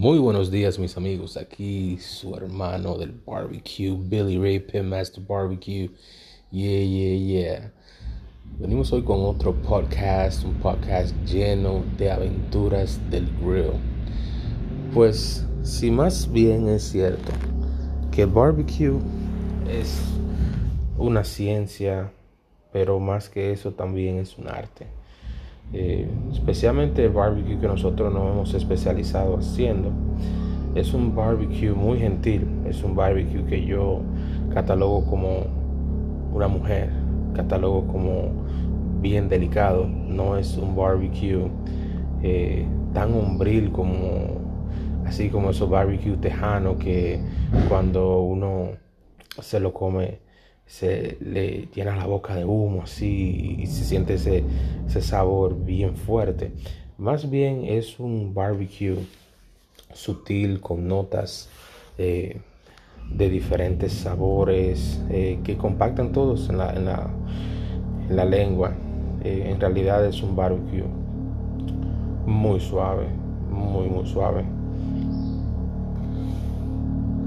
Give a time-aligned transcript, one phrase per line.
[0.00, 5.90] Muy buenos días mis amigos, aquí su hermano del barbecue, Billy Ray Master Barbecue.
[6.52, 7.72] Yeah, yeah, yeah.
[8.60, 13.72] Venimos hoy con otro podcast, un podcast lleno de aventuras del grill.
[14.94, 17.32] Pues si más bien es cierto
[18.12, 19.00] que el barbecue
[19.68, 20.00] es
[20.96, 22.12] una ciencia,
[22.72, 24.97] pero más que eso también es un arte.
[25.72, 29.90] Eh, especialmente el barbecue que nosotros nos hemos especializado haciendo.
[30.74, 34.00] Es un barbecue muy gentil, es un barbecue que yo
[34.54, 35.46] catalogo como
[36.32, 36.90] una mujer,
[37.34, 38.30] catalogo como
[39.00, 41.48] bien delicado, no es un barbecue
[42.22, 44.38] eh, tan hombril como
[45.06, 47.20] así como esos barbecue tejanos que
[47.68, 48.70] cuando uno
[49.40, 50.18] se lo come
[50.66, 54.44] se le llena la boca de humo así y se siente ese,
[54.88, 56.52] ese sabor bien fuerte.
[56.96, 58.96] Más bien es un barbecue
[59.92, 61.50] sutil con notas
[61.98, 62.40] eh,
[63.10, 67.10] de diferentes sabores eh, que compactan todos en la, en la,
[68.08, 68.74] en la lengua.
[69.22, 70.84] Eh, en realidad es un barbecue
[72.24, 73.08] muy suave,
[73.50, 74.57] muy muy suave.